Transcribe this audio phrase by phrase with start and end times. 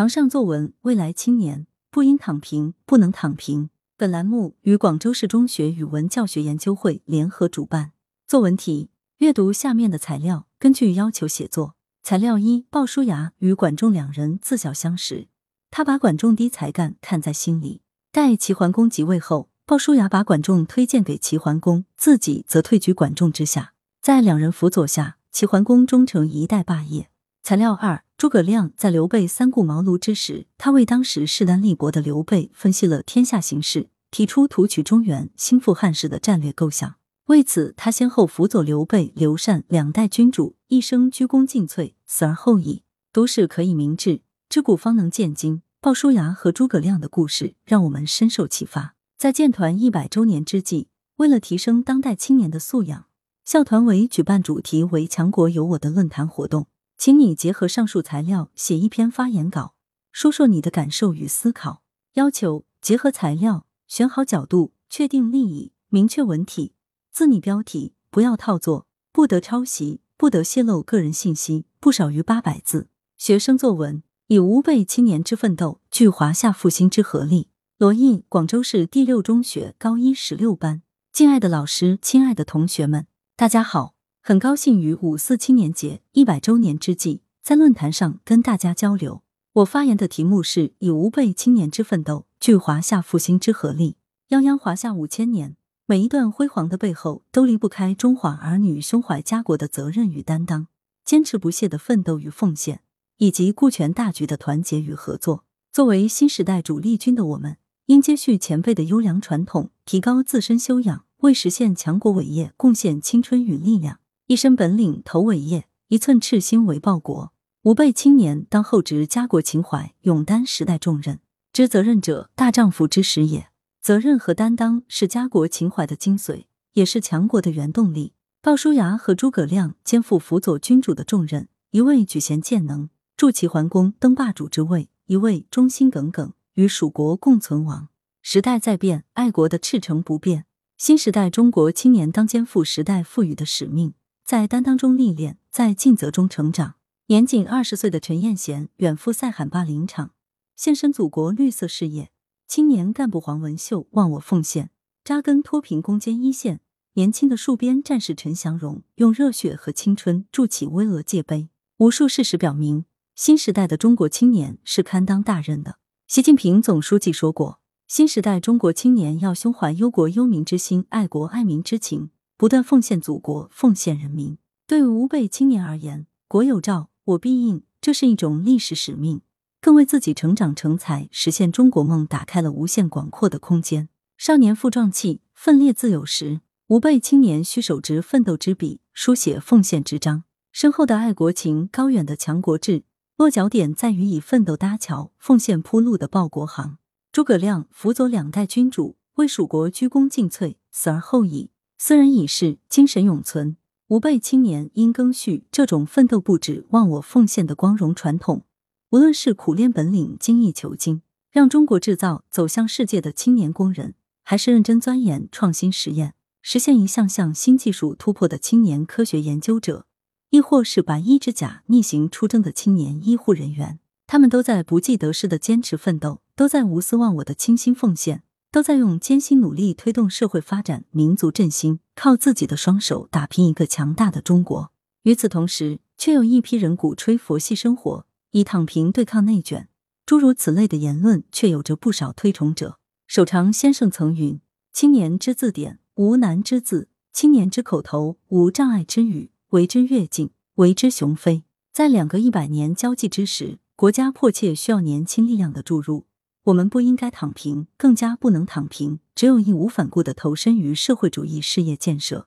[0.00, 3.68] 堂上作文：未来青年不应躺平，不能躺平。
[3.98, 7.92] 本栏目与广州市中学语文教学研究会联合主办。
[8.26, 11.74] 作文题：阅读下面的材料，根据要求写作。
[12.02, 15.28] 材料一：鲍叔牙与管仲两人自小相识，
[15.70, 17.82] 他把管仲低才干看在心里。
[18.10, 23.74] 待齐桓公即位后，鲍叔牙把管仲推荐给齐桓公，自己则退居管仲之下。
[24.00, 27.10] 在两人辅佐下，齐桓公终成一代霸业。
[27.42, 28.02] 材料二。
[28.20, 36.96] 诸葛亮在刘备三顾茅庐之时，他为当时势单力薄的刘备分析了天下形势，提出图取中原、兴复汉室的战略构想。
[37.28, 42.82] 为此，他先后辅佐刘备、刘禅两代君主，一生鞠躬尽瘁，死而后已。
[43.10, 45.62] 读史可以明志，知古方能鉴今。
[45.80, 48.96] 鲍叔牙和诸葛亮的故事让我们深受启发。
[49.16, 53.06] 在建团一百周年之际，为了提升当代青年的素养，
[53.46, 56.66] 校团委举办主题为“强国有我”的论坛活动。
[57.00, 59.74] 请你结合上述材料写一篇发言稿，
[60.12, 61.82] 说说你的感受与思考。
[62.12, 66.74] 要求结合材料，选好角度，确定立意，明确文体，
[67.10, 72.90] 自拟标题，不要套作，不得抄袭，不得泄露个人信息，不少于八百字。
[73.16, 77.48] 学生作文以吾辈青年之奋斗，聚华夏复兴之合力。
[77.78, 80.82] 罗毅，广州市第六中学高一十六班。
[81.10, 83.94] 敬爱的老师，亲爱的同学们，大家好。
[84.30, 89.24] 很高兴于五四青年节一百周年之际，在论坛上跟大家交流。
[89.54, 93.96] 我发言的题目是以吾辈青年之奋斗，聚华夏复兴之合力。
[94.28, 100.68] 泱泱华夏五千年，每一段辉煌的背后，都离不开中华儿女胸怀家国的责任与担当，
[101.04, 102.82] 坚持不懈的奋斗与奉献，
[103.16, 105.42] 以及顾全大局的团结与合作。
[105.72, 113.98] 作为新时代主力军的我们，应接续前辈的优良传统，提高自身修养，为实现强国伟业贡献青春与力量。
[114.30, 117.32] 一身本领投伟业，一寸赤心为报国。
[117.62, 121.18] 吾辈青年当厚植家国情怀，勇担时代重任。
[121.52, 123.48] 知责任者，大丈夫之始也。
[123.82, 128.12] 责任和担当是家国情怀的精髓，也是强国的原动力。
[128.40, 137.88] 鲍叔牙和诸葛亮肩负辅佐君主的重任，一位举贤荐能，助齐桓公登霸主之位；一位忠心耿耿，与蜀国共存亡。
[138.22, 140.44] 时代在变，爱国的赤诚不变。
[140.78, 143.94] 新时代中国青年当肩负时代赋予的使命。
[144.30, 146.76] 在担当中历练，在尽责中成长。
[147.08, 150.12] 年仅二十岁的陈彦贤远赴塞罕坝林场，
[150.54, 152.12] 献身祖国绿色事业。
[152.46, 154.70] 青年干部黄文秀忘我奉献，
[155.02, 156.60] 扎根脱贫攻坚一线。
[156.92, 161.48] 年轻的戍边战士陈祥荣用热血和青春筑起巍峨界碑。
[161.78, 162.84] 无数事实表明，
[163.16, 165.78] 新时代的中国青年是堪当大任的。
[166.06, 167.58] 习近平总书记说过，
[167.88, 172.10] 新时代中国青年要胸怀忧国忧民之心，爱国爱民之情。
[172.40, 174.38] 不断奉献祖国，奉献人民。
[174.66, 179.20] 对吾辈青年而言，国有诏，我必应，这是一种历史使命，
[179.60, 183.90] 更为自己成长成才、实现中国梦打开了无限广阔的空间。
[184.16, 186.40] 少年负壮气，奋烈自有时。
[186.68, 190.24] 吾辈青年需手执奋斗之笔，书写奉献之章。
[190.50, 192.84] 深厚的爱国情，高远的强国志，
[193.18, 196.78] 落脚点在于以奋斗搭桥、奉献铺路的报国行。
[197.12, 201.50] 诸葛亮辅佐两代君主，为蜀国鞠躬尽瘁，死而后已。
[201.82, 203.56] 斯人已逝，精神永存。
[203.88, 208.44] 吾辈青年应更续这种奋斗不止、忘我奉献的光荣传统。
[208.90, 219.86] 无论是苦练本领、精益求精，让中国制造走向世界的青年工人，还是认真钻研创新实验，实现一项项新技术突破的青年科学研究者，
[220.28, 228.22] 亦或是白衣之甲逆行出征的青年医护人员，他们都在不计得失的坚持奋斗，都在无私忘我的倾心奉献。
[228.52, 234.72] 都在用艰辛努力推动社会发展、民族振兴，靠自己的双手打拼一个强大的中国。
[235.04, 239.68] 与此同时，却有一批人鼓吹佛系生活，以躺平对抗内卷，
[240.04, 242.78] 诸如此类的言论，却有着不少推崇者。
[243.06, 244.40] 守常先生曾云
[244.72, 249.30] ：“青年之字典，无难之字；青年之口头，无障碍之语。
[249.50, 256.06] 为之跃进，为之雄飞。”在两个一百年交际之时，国家迫切需要年轻力量的注入。
[256.44, 259.00] 我们不应该躺平，更加不能躺平。
[259.14, 262.26] 只有义无反顾的投身于社会主义事业建设，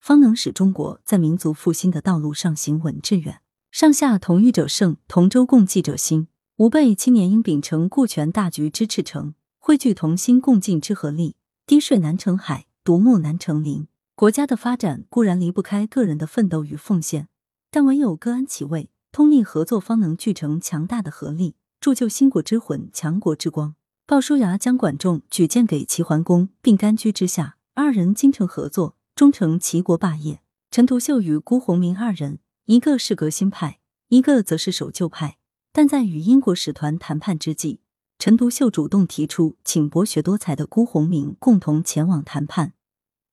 [0.00, 3.40] 方能使中国在民族复兴的道路上行稳致远。
[3.70, 6.28] 上下同欲者胜，同舟共济者兴。
[6.58, 11.34] 吾辈青年应秉承顾全大局之赤诚，汇聚同心共进之合力。
[11.66, 13.88] 滴水难成海，独木难成林。
[14.14, 17.28] 国家的发展固然离不开个人的奋斗与奉献，
[17.70, 21.56] 但唯有各安其位，通力合作，方能聚成强大的合力。
[21.84, 23.74] 铸就兴国之魂、强国之光。
[24.06, 30.40] 鲍叔牙将管仲举荐给齐桓公，并甘居之下，二人精诚合作，终成齐国霸业。
[30.70, 35.36] 陈独秀与辜鸿铭二人，一个是革新派，一个则是守旧派，
[35.74, 37.80] 但在与英国使团谈判之际，
[38.18, 42.72] 陈独秀主动提出请博学多才的辜鸿铭共同前往谈判。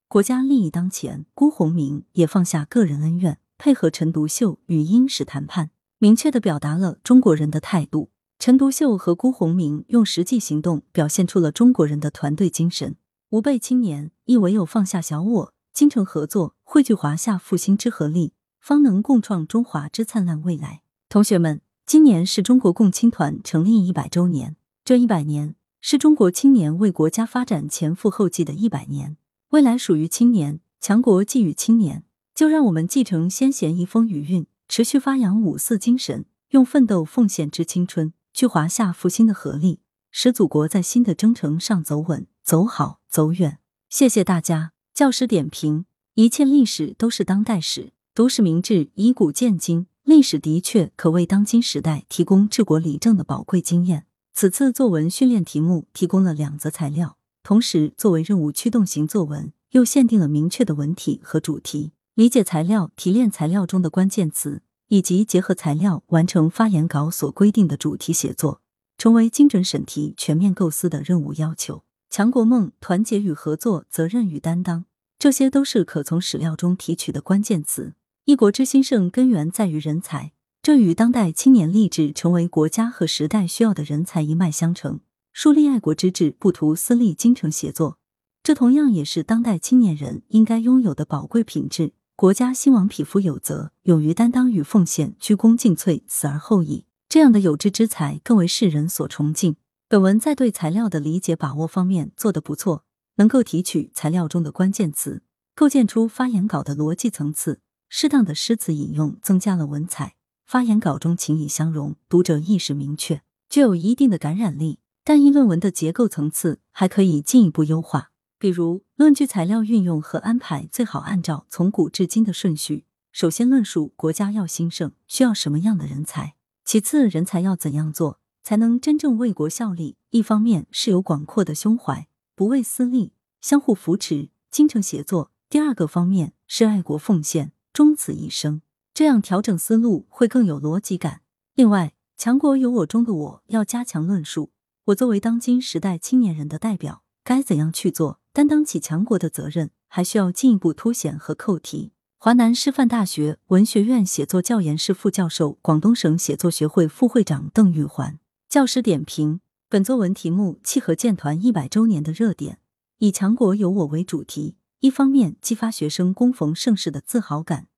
[0.08, 8.10] 国家利益当前，辜鸿铭也放下个人恩怨，配合陈独秀与英使谈判，明确的表达了中国人的态度。
[8.44, 12.96] 陈独秀和辜鸿铭用实际行动表现出了中国人的团队精神。
[13.30, 20.82] 吾辈青年亦唯有放下小我，精诚合作，汇聚华夏复兴之合力，方能共创中华之灿烂未来。
[21.08, 29.16] 同学们，今年是中国共青团成立一百周年，这一百年是中国青年为国家发展前赴后继的一百年，
[29.50, 32.02] 未来属于青年，强国寄予青年。
[32.34, 38.12] 就让我们继承先贤遗风余韵，持续发扬五四精神，用奋斗奉献之青春。
[38.32, 39.80] 聚华夏复兴的合力，
[40.10, 43.58] 使祖国在新的征程上走稳、走好、走远。
[43.90, 44.72] 谢谢大家。
[44.94, 45.84] 教师点评：
[46.14, 49.86] 一切历史都是当代史，读史明智，以古鉴今。
[50.04, 54.06] 历史的确可为当今时代提供治国理政的宝贵经验。
[54.32, 61.92] 此次作文训练题目提供了两则材料，同时作为任务驱动型作文，又限定了明确的文体和主题。
[62.14, 64.62] 理解材料、提炼材料中的关键词。
[64.92, 68.60] 以及结合材料完成发言稿所规定的主题写作，
[68.98, 71.82] 成为精准审题、全面构思的任务要求。
[72.10, 74.84] 强国梦、团结与合作、责任与担当，
[75.18, 77.94] 这些都是可从史料中提取的关键词。
[78.26, 85.00] 一国之兴盛根源在于人才，这与当代青年立志成为国家和时代需要的人才一脉相承。
[85.32, 87.96] 树立爱国之志，不图私利，精诚协作，
[88.42, 91.94] 这同样也是当代青年人应该拥有的宝贵品质。
[92.14, 96.84] 国家兴亡，匹夫有责，勇于担当与奉献，鞠躬尽瘁，死而后已。
[97.08, 99.56] 这样的有志之才，更为世人所崇敬。
[99.88, 102.84] 本文在对材料的理解把握方面做得不错，
[103.16, 105.22] 能够提取材料中的关键词，
[105.54, 107.60] 构建出发言稿的逻辑层次。
[107.88, 110.14] 适当的诗词引用，增加了文采，
[110.46, 114.78] 发言稿中情意相融，读者意识明确，具有一定的感染力。
[115.04, 118.11] 但议论文的结构层次还可以进一步优化。
[118.42, 122.86] 比如，论据材料运用和安排最好按照从古至今的顺序。
[123.12, 126.34] 首先论述国家要兴盛，需要什么样的人才；
[126.64, 129.96] 其次，人才要怎样做才能真正为国效力。
[130.10, 138.60] 一方面是有广阔的胸怀，不为私利，相互扶持，精诚协作；第二个方面是爱国奉献，终此一生。
[138.92, 141.20] 这样调整思路会更有逻辑感。
[141.54, 144.50] 另外，强国有我中的我要加强论述。
[144.86, 148.18] 我作为当今时代青年人的代表，该怎样去做？
[148.32, 151.92] 担当起强国的责任，还需要进一步凸显和扣题。
[152.18, 158.18] 华南师范大学文学院写作教研室副教授、广东省写作学会副会长邓玉环。
[158.48, 162.58] 教师点评：本作文题目契合建团一百周年的热点，
[162.98, 167.68] 以“强国有我”为主题，一方面激发学生恭逢盛世的自豪感，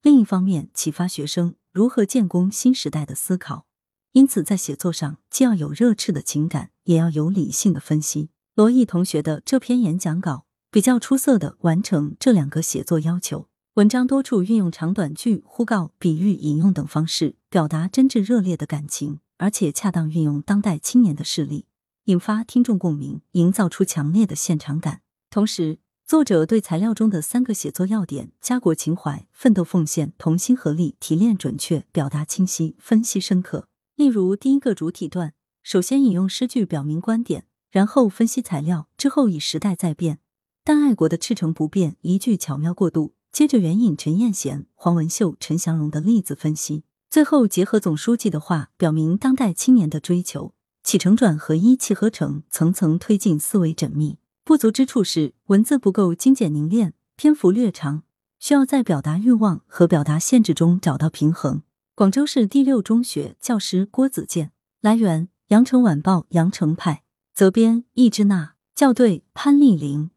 [0.00, 3.66] 另一方面启发学生如何建功新时代的思考。
[4.12, 8.30] 因此，在写作上既要有热炽的情感，也要有理性的分析。
[8.58, 13.46] 罗毅同学的这篇演讲稿比较出色的完成这两个写作要求。
[13.74, 21.66] 文章多处运用长短句、呼告、比喻、引用等方式，表达真挚热烈的感情，而且恰当运用当代青年的事例，
[22.06, 25.02] 引发听众共鸣，营造出强烈的现场感。
[25.30, 33.68] 同时，作者对材料中的三个写作要点——家国情怀、奋斗奉献、同心合力——提炼准确，表达清晰，分析深刻。
[33.94, 37.44] 例如，第一个主体段，首先引用诗句表明观点。
[37.70, 40.20] 然后分析材料，之后以时代在变，
[40.64, 43.14] 但爱国的赤诚不变一句巧妙过渡。
[43.30, 54.18] 接着援引陈彦贤、黄文秀、陈祥荣的例子分析，最后结合总书记的话，表明当代青年的追求：起承转合一气呵成，层层推进思维缜密。
[54.44, 58.02] 不足之处是文字不够精简凝练，篇幅略长，
[58.38, 61.62] 需要在表达欲望和表达限制中找到平衡。
[61.94, 64.52] 广州市第六中学教师郭子健。
[64.80, 67.02] 来源：羊城晚报羊城派。
[67.38, 70.10] 责编：易之娜，校对：潘丽玲。